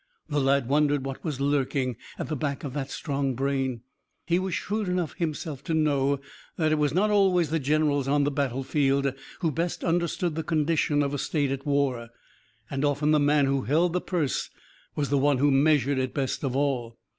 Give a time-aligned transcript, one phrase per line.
[0.27, 3.81] The lad wondered what was lurking at the back of that strong brain.
[4.25, 6.19] He was shrewd enough himself to know
[6.57, 11.03] that it was not always the generals on the battlefield who best understood the condition
[11.03, 12.09] of a state at war,
[12.67, 14.49] and often the man who held the purse
[14.95, 16.97] was the one who measured it best of all.